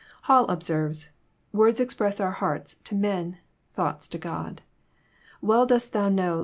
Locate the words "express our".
1.79-2.31